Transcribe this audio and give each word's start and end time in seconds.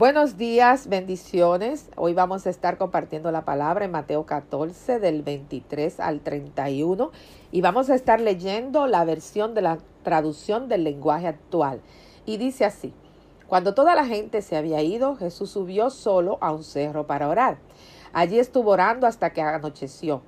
Buenos 0.00 0.38
días, 0.38 0.88
bendiciones. 0.88 1.90
Hoy 1.94 2.14
vamos 2.14 2.46
a 2.46 2.48
estar 2.48 2.78
compartiendo 2.78 3.30
la 3.32 3.44
palabra 3.44 3.84
en 3.84 3.90
Mateo 3.90 4.24
14 4.24 4.98
del 4.98 5.20
23 5.22 6.00
al 6.00 6.20
31 6.20 7.10
y 7.52 7.60
vamos 7.60 7.90
a 7.90 7.96
estar 7.96 8.18
leyendo 8.18 8.86
la 8.86 9.04
versión 9.04 9.52
de 9.52 9.60
la 9.60 9.76
traducción 10.02 10.70
del 10.70 10.84
lenguaje 10.84 11.26
actual. 11.26 11.82
Y 12.24 12.38
dice 12.38 12.64
así, 12.64 12.94
cuando 13.46 13.74
toda 13.74 13.94
la 13.94 14.06
gente 14.06 14.40
se 14.40 14.56
había 14.56 14.80
ido, 14.80 15.16
Jesús 15.16 15.50
subió 15.50 15.90
solo 15.90 16.38
a 16.40 16.50
un 16.50 16.64
cerro 16.64 17.06
para 17.06 17.28
orar. 17.28 17.58
Allí 18.14 18.38
estuvo 18.38 18.70
orando 18.70 19.06
hasta 19.06 19.34
que 19.34 19.42
anocheció. 19.42 20.22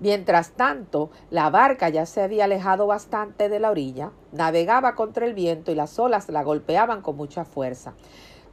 Mientras 0.00 0.50
tanto, 0.50 1.08
la 1.30 1.48
barca 1.48 1.88
ya 1.88 2.04
se 2.04 2.20
había 2.20 2.44
alejado 2.44 2.86
bastante 2.86 3.48
de 3.48 3.58
la 3.58 3.70
orilla, 3.70 4.10
navegaba 4.32 4.94
contra 4.94 5.24
el 5.24 5.32
viento 5.32 5.72
y 5.72 5.76
las 5.76 5.98
olas 5.98 6.28
la 6.28 6.42
golpeaban 6.42 7.00
con 7.00 7.16
mucha 7.16 7.46
fuerza. 7.46 7.94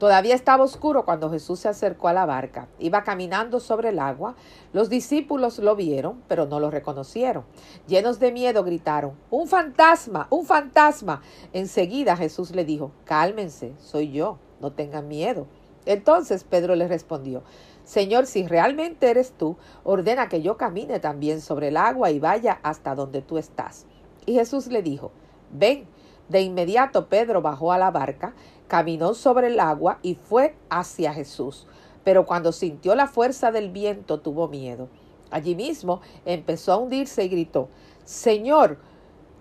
Todavía 0.02 0.34
estaba 0.34 0.64
oscuro 0.64 1.06
cuando 1.06 1.30
Jesús 1.30 1.60
se 1.60 1.70
acercó 1.70 2.08
a 2.08 2.14
la 2.14 2.26
barca. 2.26 2.68
Iba 2.80 3.04
caminando 3.04 3.60
sobre 3.60 3.90
el 3.90 4.00
agua. 4.00 4.34
Los 4.74 4.90
discípulos 4.90 5.60
lo 5.60 5.76
vieron, 5.76 6.24
pero 6.28 6.48
no 6.48 6.60
lo 6.60 6.72
reconocieron. 6.72 7.44
Llenos 7.86 8.20
de 8.20 8.32
miedo 8.32 8.64
gritaron, 8.64 9.14
¡Un 9.30 9.48
fantasma! 9.48 10.26
¡Un 10.32 10.48
fantasma! 10.48 11.22
Enseguida 11.54 12.18
Jesús 12.18 12.50
le 12.56 12.66
dijo, 12.66 12.92
Cálmense, 13.06 13.74
soy 13.78 14.12
yo, 14.12 14.40
no 14.60 14.72
tengan 14.72 15.08
miedo. 15.08 15.46
Entonces 15.86 16.46
Pedro 16.46 16.74
le 16.74 16.88
respondió, 16.88 17.44
Señor, 17.84 18.26
si 18.26 18.48
realmente 18.48 19.08
eres 19.08 19.34
tú, 19.34 19.56
ordena 19.84 20.30
que 20.30 20.42
yo 20.42 20.58
camine 20.58 21.00
también 21.00 21.42
sobre 21.42 21.68
el 21.68 21.78
agua 21.78 22.10
y 22.10 22.20
vaya 22.20 22.60
hasta 22.64 22.96
donde 22.96 23.22
tú 23.22 23.38
estás. 23.38 23.86
Y 24.26 24.34
Jesús 24.34 24.66
le 24.66 24.82
dijo, 24.82 25.12
Ven. 25.52 25.86
De 26.32 26.42
inmediato 26.42 27.10
Pedro 27.10 27.42
bajó 27.42 27.74
a 27.74 27.78
la 27.78 27.92
barca, 27.92 28.34
caminó 28.70 29.16
sobre 29.16 29.48
el 29.48 29.60
agua 29.60 30.00
y 30.02 30.16
fue 30.16 30.56
hacia 30.70 31.14
Jesús. 31.14 31.68
Pero 32.06 32.26
cuando 32.26 32.54
sintió 32.54 32.96
la 32.96 33.08
fuerza 33.08 33.52
del 33.52 33.70
viento 33.70 34.22
tuvo 34.22 34.48
miedo. 34.48 34.88
Allí 35.30 35.56
mismo 35.56 36.00
empezó 36.24 36.72
a 36.72 36.78
hundirse 36.78 37.26
y 37.26 37.28
gritó, 37.28 37.68
Señor, 38.06 38.78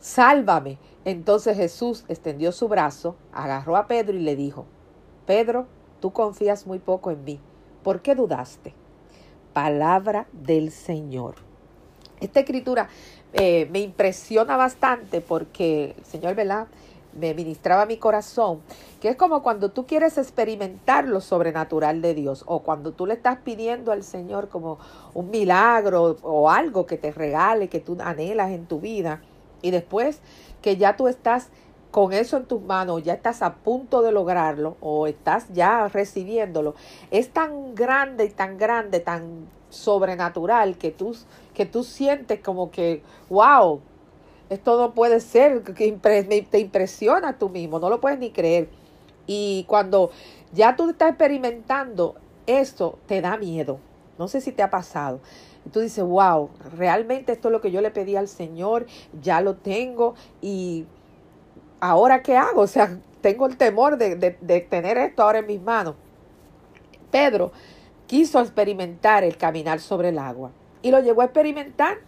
sálvame. 0.01 0.79
Entonces 1.05 1.57
Jesús 1.57 2.05
extendió 2.09 2.51
su 2.51 2.67
brazo, 2.67 3.15
agarró 3.33 3.77
a 3.77 3.87
Pedro 3.87 4.17
y 4.17 4.23
le 4.23 4.35
dijo, 4.35 4.67
Pedro, 5.27 5.69
tú 6.01 6.13
confías 6.13 6.67
muy 6.67 6.81
poco 6.81 7.13
en 7.13 7.23
mí. 7.23 7.41
¿Por 7.85 8.03
qué 8.03 8.17
dudaste? 8.17 8.75
Palabra 9.53 10.27
del 10.33 10.73
Señor. 10.73 11.37
Esta 12.21 12.41
escritura 12.41 12.89
eh, 13.33 13.69
me 13.71 13.81
impresiona 13.81 14.57
bastante 14.57 15.21
porque 15.21 15.95
el 15.99 16.05
Señor, 16.05 16.35
¿verdad? 16.35 16.67
me 17.13 17.35
ministraba 17.35 17.87
mi 17.87 17.97
corazón, 17.97 18.61
que 19.01 19.09
es 19.09 19.17
como 19.17 19.43
cuando 19.43 19.71
tú 19.71 19.87
quieres 19.87 20.19
experimentar 20.19 21.07
lo 21.07 21.21
sobrenatural 21.21 22.03
de 22.03 22.15
Dios 22.15 22.45
o 22.47 22.61
cuando 22.61 22.93
tú 22.93 23.07
le 23.07 23.15
estás 23.15 23.39
pidiendo 23.39 23.93
al 23.93 24.03
Señor 24.03 24.49
como 24.49 24.79
un 25.15 25.31
milagro 25.31 26.17
o 26.23 26.51
algo 26.51 26.87
que 26.87 26.99
te 26.99 27.11
regale, 27.13 27.69
que 27.69 27.81
tú 27.81 27.97
anhelas 28.01 28.51
en 28.51 28.67
tu 28.67 28.81
vida 28.81 29.23
y 29.63 29.71
después 29.71 30.21
que 30.63 30.77
ya 30.77 30.97
tú 30.97 31.09
estás 31.09 31.49
con 31.91 32.13
eso 32.13 32.37
en 32.37 32.45
tus 32.45 32.63
manos, 32.63 33.03
ya 33.03 33.15
estás 33.15 33.43
a 33.43 33.55
punto 33.55 34.03
de 34.03 34.13
lograrlo 34.13 34.77
o 34.81 35.09
estás 35.09 35.47
ya 35.53 35.89
recibiéndolo, 35.89 36.77
es 37.11 37.31
tan 37.31 37.75
grande 37.75 38.27
y 38.27 38.31
tan 38.31 38.59
grande, 38.59 39.01
tan 39.01 39.49
sobrenatural 39.71 40.77
que 40.77 40.91
tú, 40.91 41.17
que 41.55 41.67
tú 41.67 41.85
sientes 41.85 42.41
como 42.41 42.71
que, 42.71 43.03
wow, 43.29 43.81
esto 44.51 44.79
no 44.79 44.93
puede 44.95 45.21
ser, 45.21 45.63
que 45.63 45.93
te 46.51 46.59
impresiona 46.59 47.39
tú 47.39 47.49
mismo, 47.49 47.79
no 47.79 47.89
lo 47.89 48.01
puedes 48.01 48.19
ni 48.19 48.31
creer. 48.31 48.69
Y 49.27 49.65
cuando 49.69 50.11
ya 50.53 50.75
tú 50.77 50.91
estás 50.91 51.11
experimentando 51.11 52.17
esto, 52.47 52.99
te 53.07 53.21
da 53.21 53.37
miedo. 53.37 53.79
No 54.19 54.29
sé 54.29 54.41
si 54.41 54.53
te 54.53 54.63
ha 54.63 54.71
pasado. 54.71 55.21
Y 55.65 55.71
tú 55.71 55.81
dices, 55.81 56.05
wow, 56.05 56.51
realmente 56.77 57.33
esto 57.33 57.49
es 57.49 57.53
lo 57.53 57.61
que 57.61 57.71
yo 57.71 57.81
le 57.81 57.91
pedí 57.91 58.17
al 58.17 58.29
Señor, 58.29 58.87
ya 59.23 59.41
lo 59.41 59.55
tengo 59.55 60.15
y 60.41 60.87
ahora 61.81 62.23
qué 62.23 62.37
hago? 62.37 62.63
O 62.63 62.67
sea, 62.67 62.99
tengo 63.21 63.47
el 63.47 63.57
temor 63.57 63.99
de, 63.99 64.17
de 64.17 64.61
tener 64.61 64.99
esto 64.99 65.23
ahora 65.23 65.39
en 65.39 65.47
mis 65.47 65.63
manos. 65.63 65.95
Pedro 67.11 67.53
quiso 68.11 68.41
experimentar 68.41 69.23
el 69.23 69.37
caminar 69.37 69.79
sobre 69.79 70.09
el 70.09 70.19
agua 70.19 70.51
y 70.83 70.91
lo 70.91 70.99
llegó 70.99 71.23
a 71.23 71.27
experimentar 71.27 71.99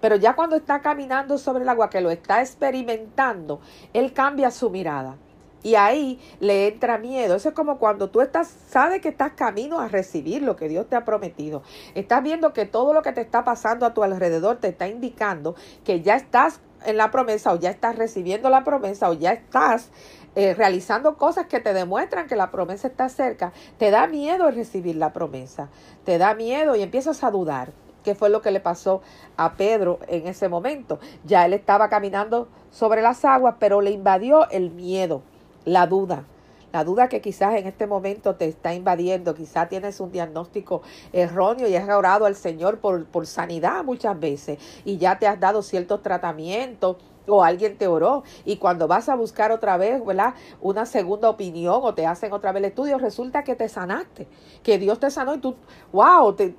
pero 0.00 0.16
ya 0.16 0.34
cuando 0.34 0.56
está 0.56 0.80
caminando 0.80 1.36
sobre 1.38 1.62
el 1.62 1.68
agua, 1.68 1.88
que 1.88 2.00
lo 2.00 2.10
está 2.10 2.40
experimentando, 2.40 3.60
él 3.92 4.12
cambia 4.12 4.50
su 4.50 4.68
mirada. 4.68 5.16
Y 5.62 5.76
ahí 5.76 6.18
le 6.40 6.66
entra 6.66 6.98
miedo. 6.98 7.36
Eso 7.36 7.50
es 7.50 7.54
como 7.54 7.78
cuando 7.78 8.10
tú 8.10 8.20
estás, 8.20 8.48
sabes 8.48 9.00
que 9.00 9.10
estás 9.10 9.34
camino 9.34 9.78
a 9.78 9.86
recibir 9.86 10.42
lo 10.42 10.56
que 10.56 10.68
Dios 10.68 10.88
te 10.88 10.96
ha 10.96 11.04
prometido. 11.04 11.62
Estás 11.94 12.20
viendo 12.20 12.52
que 12.52 12.66
todo 12.66 12.92
lo 12.92 13.02
que 13.02 13.12
te 13.12 13.20
está 13.20 13.44
pasando 13.44 13.86
a 13.86 13.94
tu 13.94 14.02
alrededor 14.02 14.56
te 14.56 14.70
está 14.70 14.88
indicando 14.88 15.54
que 15.84 16.02
ya 16.02 16.16
estás 16.16 16.60
en 16.86 16.96
la 16.96 17.10
promesa 17.10 17.52
o 17.52 17.56
ya 17.56 17.70
estás 17.70 17.96
recibiendo 17.96 18.50
la 18.50 18.64
promesa 18.64 19.10
o 19.10 19.12
ya 19.14 19.32
estás 19.32 19.90
eh, 20.34 20.54
realizando 20.54 21.16
cosas 21.16 21.46
que 21.46 21.60
te 21.60 21.74
demuestran 21.74 22.26
que 22.26 22.36
la 22.36 22.50
promesa 22.50 22.88
está 22.88 23.08
cerca. 23.08 23.52
Te 23.78 23.90
da 23.90 24.06
miedo 24.06 24.50
recibir 24.50 24.96
la 24.96 25.12
promesa. 25.12 25.68
Te 26.04 26.18
da 26.18 26.34
miedo 26.34 26.74
y 26.74 26.82
empiezas 26.82 27.22
a 27.22 27.30
dudar 27.30 27.72
qué 28.02 28.14
fue 28.14 28.30
lo 28.30 28.42
que 28.42 28.50
le 28.50 28.60
pasó 28.60 29.02
a 29.36 29.54
Pedro 29.54 29.98
en 30.08 30.26
ese 30.26 30.48
momento. 30.48 30.98
Ya 31.24 31.44
él 31.46 31.52
estaba 31.52 31.88
caminando 31.88 32.48
sobre 32.70 33.02
las 33.02 33.24
aguas, 33.24 33.56
pero 33.58 33.80
le 33.80 33.90
invadió 33.90 34.48
el 34.50 34.70
miedo, 34.70 35.22
la 35.64 35.86
duda. 35.86 36.24
La 36.72 36.84
duda 36.84 37.08
que 37.08 37.20
quizás 37.20 37.54
en 37.56 37.66
este 37.66 37.86
momento 37.86 38.34
te 38.36 38.46
está 38.46 38.72
invadiendo, 38.72 39.34
quizás 39.34 39.68
tienes 39.68 40.00
un 40.00 40.10
diagnóstico 40.10 40.80
erróneo 41.12 41.68
y 41.68 41.76
has 41.76 41.88
orado 41.88 42.24
al 42.24 42.34
Señor 42.34 42.78
por, 42.78 43.04
por 43.04 43.26
sanidad 43.26 43.84
muchas 43.84 44.18
veces 44.18 44.58
y 44.84 44.96
ya 44.96 45.18
te 45.18 45.26
has 45.26 45.38
dado 45.38 45.62
ciertos 45.62 46.02
tratamientos 46.02 46.96
o 47.26 47.44
alguien 47.44 47.76
te 47.76 47.86
oró 47.86 48.22
y 48.44 48.56
cuando 48.56 48.88
vas 48.88 49.08
a 49.08 49.14
buscar 49.14 49.52
otra 49.52 49.76
vez, 49.76 50.04
¿verdad? 50.04 50.34
Una 50.60 50.86
segunda 50.86 51.28
opinión 51.28 51.80
o 51.82 51.94
te 51.94 52.06
hacen 52.06 52.32
otra 52.32 52.52
vez 52.52 52.62
el 52.62 52.68
estudio, 52.70 52.98
resulta 52.98 53.44
que 53.44 53.54
te 53.54 53.68
sanaste, 53.68 54.26
que 54.62 54.78
Dios 54.78 54.98
te 54.98 55.10
sanó 55.10 55.34
y 55.34 55.38
tú, 55.38 55.54
wow, 55.92 56.32
te, 56.32 56.54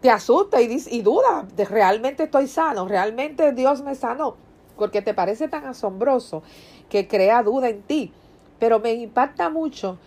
te 0.00 0.10
asusta 0.10 0.60
y, 0.62 0.82
y 0.90 1.02
duda 1.02 1.46
realmente 1.68 2.24
estoy 2.24 2.46
sano, 2.46 2.88
realmente 2.88 3.52
Dios 3.52 3.82
me 3.82 3.94
sanó, 3.94 4.36
porque 4.76 5.02
te 5.02 5.14
parece 5.14 5.48
tan 5.48 5.66
asombroso 5.66 6.42
que 6.88 7.06
crea 7.06 7.42
duda 7.42 7.68
en 7.68 7.82
ti. 7.82 8.12
Pero 8.58 8.80
me 8.80 8.94
impacta 8.94 9.50
mucho 9.50 9.98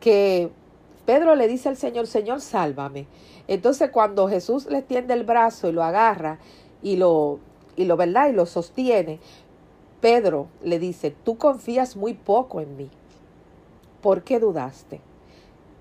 que 0.00 0.50
Pedro 1.06 1.36
le 1.36 1.48
dice 1.48 1.68
al 1.68 1.76
Señor, 1.76 2.06
Señor, 2.06 2.40
sálvame. 2.40 3.06
Entonces 3.48 3.90
cuando 3.90 4.28
Jesús 4.28 4.66
le 4.66 4.82
tiende 4.82 5.14
el 5.14 5.24
brazo 5.24 5.68
y 5.68 5.72
lo 5.72 5.82
agarra 5.82 6.38
y 6.82 6.96
lo, 6.96 7.38
y 7.76 7.84
lo, 7.84 7.96
¿verdad? 7.96 8.28
Y 8.28 8.32
lo 8.32 8.46
sostiene, 8.46 9.20
Pedro 10.00 10.48
le 10.62 10.78
dice, 10.78 11.14
tú 11.24 11.38
confías 11.38 11.96
muy 11.96 12.14
poco 12.14 12.60
en 12.60 12.76
mí. 12.76 12.90
¿Por 14.02 14.22
qué 14.22 14.38
dudaste? 14.38 15.00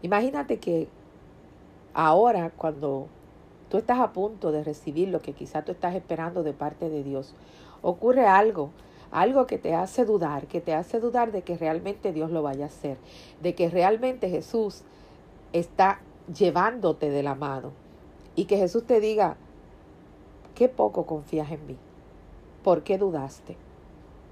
Imagínate 0.01 0.59
que 0.59 0.87
ahora 1.93 2.51
cuando 2.51 3.07
tú 3.69 3.77
estás 3.77 3.99
a 3.99 4.13
punto 4.13 4.51
de 4.51 4.63
recibir 4.63 5.09
lo 5.09 5.21
que 5.21 5.33
quizás 5.33 5.65
tú 5.65 5.71
estás 5.71 5.95
esperando 5.95 6.43
de 6.43 6.53
parte 6.53 6.89
de 6.89 7.03
Dios, 7.03 7.35
ocurre 7.81 8.25
algo, 8.25 8.71
algo 9.15 9.47
que 9.47 9.57
te 9.57 9.73
hace 9.73 10.03
dudar, 10.03 10.45
que 10.47 10.59
te 10.59 10.73
hace 10.73 10.99
dudar 10.99 11.31
de 11.31 11.41
que 11.41 11.57
realmente 11.57 12.11
Dios 12.11 12.31
lo 12.31 12.43
vaya 12.43 12.65
a 12.65 12.67
hacer, 12.67 12.97
de 13.41 13.55
que 13.55 13.69
realmente 13.69 14.29
Jesús 14.29 14.83
está 15.53 16.01
llevándote 16.37 17.09
de 17.09 17.23
la 17.23 17.33
mano 17.33 17.71
y 18.35 18.43
que 18.43 18.57
Jesús 18.57 18.85
te 18.85 18.99
diga, 18.99 19.37
qué 20.53 20.67
poco 20.67 21.05
confías 21.05 21.49
en 21.49 21.65
mí, 21.65 21.77
¿por 22.61 22.83
qué 22.83 22.97
dudaste? 22.97 23.55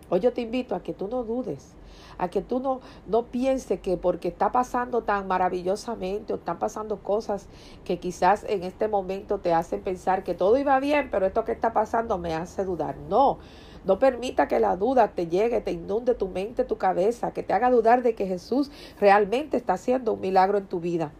Hoy 0.10 0.20
yo 0.20 0.34
te 0.34 0.42
invito 0.42 0.76
a 0.76 0.84
que 0.84 0.94
tú 0.94 1.08
no 1.08 1.24
dudes, 1.24 1.76
a 2.18 2.28
que 2.28 2.42
tú 2.42 2.60
no, 2.60 2.82
no 3.08 3.24
pienses 3.28 3.80
que 3.80 3.96
porque 3.96 4.28
está 4.28 4.52
pasando 4.52 5.04
tan 5.04 5.28
maravillosamente 5.28 6.34
o 6.34 6.36
están 6.36 6.59
pasando 6.59 6.97
cosas 7.02 7.47
que 7.86 8.00
quizás 8.00 8.44
en 8.50 8.64
este 8.64 8.90
momento 8.90 9.40
te 9.40 9.53
hacen 9.53 9.82
pensar 9.82 10.26
que 10.26 10.34
todo 10.34 10.58
iba 10.58 10.78
bien, 10.82 11.08
pero 11.09 11.26
esto 11.26 11.46
que 11.46 11.53
está 11.53 11.72
pasando 11.72 12.18
me 12.18 12.34
hace 12.34 12.66
dudar. 12.66 12.97
No, 13.09 13.40
no 13.84 14.00
permita 14.00 14.47
que 14.47 14.59
la 14.59 14.76
duda 14.76 15.09
te 15.09 15.28
llegue, 15.28 15.62
te 15.62 15.72
inunde 15.72 16.16
tu 16.16 16.28
mente, 16.28 16.64
tu 16.64 16.78
cabeza, 16.78 17.32
que 17.32 17.44
te 17.44 17.53
haga 17.53 17.70
dudar 17.70 18.03
de 18.03 18.16
que 18.16 18.28
Jesús 18.28 18.72
realmente 19.00 19.58
está 19.58 19.74
haciendo 19.74 20.14
un 20.14 20.22
milagro 20.22 20.58
en 20.58 20.68
tu 20.68 20.80
vida. 20.80 21.12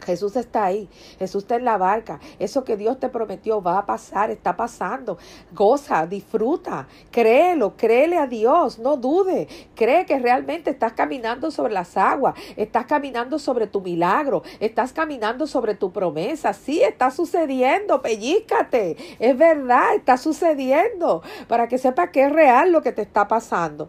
Jesús 0.00 0.36
está 0.36 0.64
ahí, 0.64 0.88
Jesús 1.18 1.44
está 1.44 1.56
en 1.56 1.64
la 1.64 1.78
barca. 1.78 2.20
Eso 2.38 2.64
que 2.64 2.76
Dios 2.76 2.98
te 2.98 3.08
prometió 3.08 3.62
va 3.62 3.78
a 3.78 3.86
pasar, 3.86 4.30
está 4.30 4.56
pasando. 4.56 5.18
Goza, 5.52 6.06
disfruta, 6.06 6.88
créelo, 7.10 7.76
créele 7.76 8.16
a 8.16 8.26
Dios, 8.26 8.78
no 8.78 8.96
dude. 8.96 9.48
Cree 9.74 10.06
que 10.06 10.18
realmente 10.18 10.70
estás 10.70 10.92
caminando 10.92 11.50
sobre 11.50 11.72
las 11.72 11.96
aguas, 11.96 12.34
estás 12.56 12.86
caminando 12.86 13.38
sobre 13.38 13.66
tu 13.66 13.80
milagro, 13.80 14.42
estás 14.60 14.92
caminando 14.92 15.46
sobre 15.46 15.74
tu 15.74 15.92
promesa. 15.92 16.52
Sí, 16.52 16.82
está 16.82 17.10
sucediendo, 17.10 18.02
pellícate. 18.02 18.96
Es 19.18 19.36
verdad, 19.36 19.94
está 19.94 20.16
sucediendo. 20.16 21.22
Para 21.48 21.68
que 21.68 21.78
sepa 21.78 22.10
que 22.10 22.24
es 22.24 22.32
real 22.32 22.72
lo 22.72 22.82
que 22.82 22.92
te 22.92 23.02
está 23.02 23.28
pasando. 23.28 23.88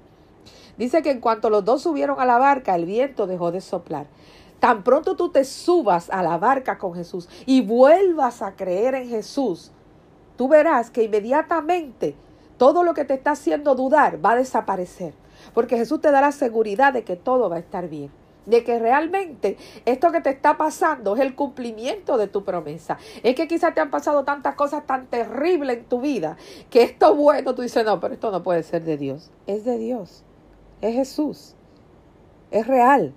Dice 0.78 1.02
que 1.02 1.12
en 1.12 1.20
cuanto 1.20 1.50
los 1.50 1.64
dos 1.64 1.84
subieron 1.84 2.20
a 2.20 2.26
la 2.26 2.38
barca, 2.38 2.76
el 2.76 2.86
viento 2.86 3.28
dejó 3.28 3.52
de 3.52 3.62
soplar. 3.62 4.08
Tan 4.62 4.84
pronto 4.84 5.16
tú 5.16 5.30
te 5.30 5.44
subas 5.44 6.12
a 6.12 6.22
la 6.22 6.38
barca 6.38 6.78
con 6.78 6.94
Jesús 6.94 7.28
y 7.48 7.62
vuelvas 7.62 8.44
a 8.44 8.56
creer 8.56 8.94
en 8.94 9.10
Jesús, 9.10 9.72
tú 10.38 10.48
verás 10.48 10.92
que 10.92 11.02
inmediatamente 11.02 12.16
todo 12.58 12.84
lo 12.84 12.94
que 12.94 13.04
te 13.04 13.16
está 13.16 13.32
haciendo 13.32 13.74
dudar 13.74 14.24
va 14.24 14.34
a 14.34 14.36
desaparecer. 14.36 15.16
Porque 15.56 15.78
Jesús 15.78 16.00
te 16.00 16.12
da 16.12 16.22
la 16.22 16.32
seguridad 16.32 16.94
de 16.94 17.04
que 17.04 17.16
todo 17.16 17.50
va 17.50 17.56
a 17.56 17.60
estar 17.60 17.90
bien 17.90 18.12
de 18.46 18.64
que 18.64 18.80
realmente 18.80 19.58
esto 19.86 20.12
que 20.12 20.20
te 20.20 20.32
está 20.32 20.58
pasando 20.58 21.16
es 21.16 21.22
el 21.22 21.36
cumplimiento 21.36 22.18
de 22.18 22.28
tu 22.28 22.44
promesa. 22.44 22.98
Es 23.24 23.36
que 23.36 23.48
quizás 23.48 23.74
te 23.74 23.82
han 23.82 23.92
pasado 23.92 24.24
tantas 24.24 24.56
cosas 24.56 24.86
tan 24.88 25.08
terribles 25.08 25.78
en 25.78 25.86
tu 25.86 26.02
vida 26.02 26.38
que 26.70 26.82
esto 26.84 27.16
bueno, 27.16 27.54
tú 27.54 27.62
dices, 27.62 27.86
no, 27.86 28.00
pero 28.00 28.16
esto 28.16 28.32
no 28.32 28.42
puede 28.42 28.64
ser 28.64 28.84
de 28.84 28.98
Dios. 28.98 29.30
Es 29.46 29.64
de 29.64 29.78
Dios. 29.78 30.24
Es 30.82 30.96
Jesús. 30.96 31.56
Es 32.50 32.66
real. 32.66 33.14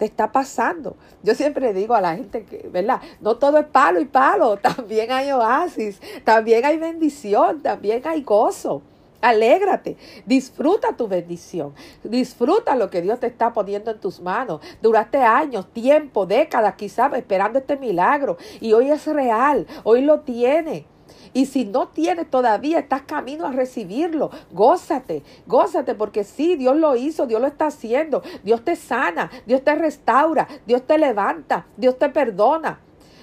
Te 0.00 0.06
está 0.06 0.32
pasando. 0.32 0.96
Yo 1.22 1.34
siempre 1.34 1.74
digo 1.74 1.94
a 1.94 2.00
la 2.00 2.16
gente 2.16 2.44
que, 2.44 2.66
¿verdad? 2.72 3.02
No 3.20 3.36
todo 3.36 3.58
es 3.58 3.66
palo 3.66 4.00
y 4.00 4.06
palo. 4.06 4.56
También 4.62 5.12
hay 5.12 5.30
oasis. 5.30 6.00
También 6.24 6.64
hay 6.64 6.78
bendición. 6.78 7.60
También 7.60 8.00
hay 8.06 8.22
gozo. 8.22 8.80
Alégrate, 9.20 9.98
disfruta 10.24 10.96
tu 10.96 11.06
bendición, 11.06 11.74
disfruta 12.02 12.74
lo 12.74 12.88
que 12.88 13.02
Dios 13.02 13.20
te 13.20 13.26
está 13.26 13.52
poniendo 13.52 13.90
en 13.90 14.00
tus 14.00 14.18
manos. 14.18 14.62
Duraste 14.80 15.18
años, 15.18 15.70
tiempo, 15.74 16.24
décadas 16.24 16.74
quizás 16.76 17.12
esperando 17.12 17.58
este 17.58 17.76
milagro 17.76 18.38
y 18.62 18.72
hoy 18.72 18.90
es 18.90 19.06
real, 19.06 19.66
hoy 19.84 20.00
lo 20.00 20.20
tiene. 20.20 20.86
Y 21.32 21.46
si 21.46 21.64
no 21.64 21.88
tienes 21.88 22.30
todavía, 22.30 22.78
estás 22.78 23.02
camino 23.02 23.46
a 23.46 23.52
recibirlo. 23.52 24.30
Gózate, 24.52 25.22
gózate, 25.46 25.94
porque 25.94 26.24
sí, 26.24 26.56
Dios 26.56 26.76
lo 26.76 26.96
hizo, 26.96 27.26
Dios 27.26 27.40
lo 27.40 27.46
está 27.46 27.66
haciendo. 27.66 28.22
Dios 28.42 28.64
te 28.64 28.76
sana, 28.76 29.30
Dios 29.46 29.62
te 29.62 29.74
restaura, 29.74 30.48
Dios 30.66 30.86
te 30.86 30.98
levanta, 30.98 31.66
Dios 31.76 31.98
te 31.98 32.08
perdona. 32.08 32.80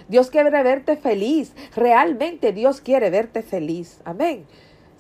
Dios 0.07 0.30
quiere 0.30 0.50
verte 0.50 0.95
feliz. 0.95 1.54
Realmente 1.75 2.54
Dios 2.54 2.81
quiere 2.81 3.10
verte 3.10 3.42
feliz. 3.42 4.00
Amén. 4.06 4.45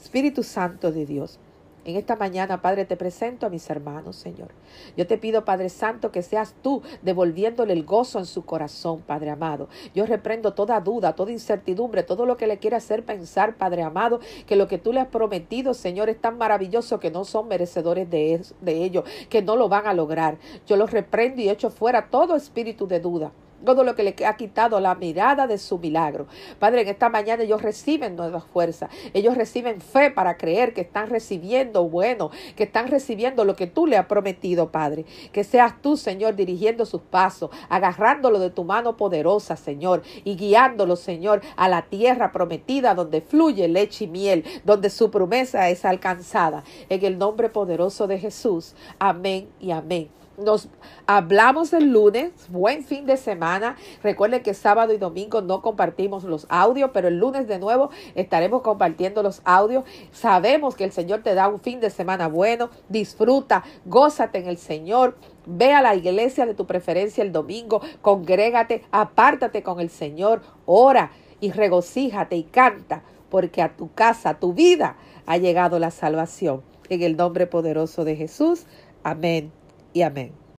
Espíritu 0.01 0.43
Santo 0.43 0.91
de 0.91 1.05
Dios. 1.05 1.39
En 1.87 1.95
esta 1.95 2.17
mañana, 2.17 2.61
Padre, 2.61 2.83
te 2.83 2.97
presento 2.97 3.45
a 3.45 3.49
mis 3.49 3.69
hermanos, 3.69 4.17
Señor. 4.17 4.49
Yo 4.97 5.07
te 5.07 5.17
pido, 5.17 5.45
Padre 5.45 5.69
Santo, 5.69 6.11
que 6.11 6.21
seas 6.21 6.53
tú 6.61 6.81
devolviéndole 7.01 7.71
el 7.71 7.85
gozo 7.85 8.19
en 8.19 8.25
su 8.25 8.43
corazón, 8.43 8.99
Padre 8.99 9.29
amado. 9.29 9.69
Yo 9.95 10.05
reprendo 10.05 10.53
toda 10.53 10.81
duda, 10.81 11.15
toda 11.15 11.31
incertidumbre, 11.31 12.03
todo 12.03 12.25
lo 12.25 12.35
que 12.35 12.45
le 12.45 12.57
quiera 12.57 12.75
hacer 12.75 13.05
pensar, 13.05 13.55
Padre 13.55 13.83
amado, 13.83 14.19
que 14.45 14.57
lo 14.57 14.67
que 14.67 14.79
tú 14.79 14.91
le 14.91 14.99
has 14.99 15.07
prometido, 15.07 15.73
Señor, 15.73 16.09
es 16.09 16.19
tan 16.19 16.37
maravilloso 16.37 16.99
que 16.99 17.09
no 17.09 17.23
son 17.23 17.47
merecedores 17.47 18.09
de, 18.09 18.41
de 18.59 18.83
ello, 18.83 19.05
que 19.29 19.41
no 19.41 19.55
lo 19.55 19.69
van 19.69 19.87
a 19.87 19.93
lograr. 19.93 20.39
Yo 20.65 20.75
los 20.75 20.91
reprendo 20.91 21.41
y 21.41 21.47
echo 21.47 21.69
fuera 21.69 22.09
todo 22.09 22.35
espíritu 22.35 22.85
de 22.89 22.99
duda 22.99 23.31
todo 23.65 23.83
lo 23.83 23.95
que 23.95 24.03
le 24.03 24.15
ha 24.25 24.35
quitado 24.35 24.79
la 24.79 24.95
mirada 24.95 25.47
de 25.47 25.57
su 25.57 25.77
milagro. 25.77 26.27
Padre, 26.59 26.81
en 26.81 26.87
esta 26.87 27.09
mañana 27.09 27.43
ellos 27.43 27.61
reciben 27.61 28.15
nuevas 28.15 28.43
fuerzas, 28.45 28.89
ellos 29.13 29.35
reciben 29.35 29.81
fe 29.81 30.11
para 30.11 30.37
creer 30.37 30.73
que 30.73 30.81
están 30.81 31.09
recibiendo 31.09 31.87
bueno, 31.87 32.31
que 32.55 32.63
están 32.63 32.87
recibiendo 32.87 33.45
lo 33.45 33.55
que 33.55 33.67
tú 33.67 33.87
le 33.87 33.97
has 33.97 34.05
prometido, 34.05 34.71
Padre. 34.71 35.05
Que 35.31 35.43
seas 35.43 35.81
tú, 35.81 35.97
Señor, 35.97 36.35
dirigiendo 36.35 36.85
sus 36.85 37.01
pasos, 37.01 37.49
agarrándolo 37.69 38.39
de 38.39 38.49
tu 38.49 38.63
mano 38.63 38.97
poderosa, 38.97 39.55
Señor, 39.55 40.03
y 40.23 40.35
guiándolo, 40.35 40.95
Señor, 40.95 41.41
a 41.55 41.67
la 41.67 41.83
tierra 41.83 42.31
prometida 42.31 42.95
donde 42.95 43.21
fluye 43.21 43.67
leche 43.67 44.05
y 44.05 44.07
miel, 44.07 44.43
donde 44.63 44.89
su 44.89 45.11
promesa 45.11 45.69
es 45.69 45.85
alcanzada. 45.85 46.63
En 46.89 47.03
el 47.03 47.17
nombre 47.17 47.49
poderoso 47.49 48.07
de 48.07 48.19
Jesús. 48.19 48.75
Amén 48.99 49.49
y 49.59 49.71
amén. 49.71 50.09
Nos 50.37 50.69
hablamos 51.07 51.73
el 51.73 51.91
lunes, 51.91 52.31
buen 52.49 52.83
fin 52.83 53.07
de 53.07 53.17
semana. 53.17 53.75
Recuerden 54.03 54.43
que 54.43 54.53
sábado 54.53 54.93
y 54.93 54.99
domingo 54.99 55.41
no 55.41 55.63
compartimos 55.63 56.23
los 56.25 56.45
audios, 56.49 56.91
pero 56.93 57.07
el 57.07 57.17
lunes 57.17 57.47
de 57.47 57.57
nuevo 57.57 57.89
estaremos 58.13 58.61
compartiendo 58.61 59.23
los 59.23 59.41
audios. 59.45 59.83
Sabemos 60.11 60.75
que 60.75 60.83
el 60.83 60.91
Señor 60.91 61.23
te 61.23 61.33
da 61.33 61.47
un 61.47 61.59
fin 61.59 61.79
de 61.79 61.89
semana 61.89 62.27
bueno. 62.27 62.69
Disfruta, 62.87 63.63
gózate 63.85 64.37
en 64.37 64.47
el 64.47 64.59
Señor. 64.59 65.17
Ve 65.47 65.73
a 65.73 65.81
la 65.81 65.95
iglesia 65.95 66.45
de 66.45 66.53
tu 66.53 66.67
preferencia 66.67 67.23
el 67.23 67.31
domingo, 67.31 67.81
congrégate, 68.03 68.83
apártate 68.91 69.63
con 69.63 69.79
el 69.79 69.89
Señor, 69.89 70.43
ora 70.67 71.13
y 71.39 71.51
regocíjate 71.51 72.35
y 72.35 72.43
canta, 72.43 73.01
porque 73.31 73.63
a 73.63 73.75
tu 73.75 73.91
casa, 73.91 74.29
a 74.29 74.39
tu 74.39 74.53
vida, 74.53 74.97
ha 75.25 75.37
llegado 75.37 75.79
la 75.79 75.89
salvación. 75.89 76.61
En 76.89 77.01
el 77.01 77.17
nombre 77.17 77.47
poderoso 77.47 78.05
de 78.05 78.15
Jesús. 78.15 78.67
Amén 79.03 79.56
y 79.97 80.03
amén. 80.03 80.46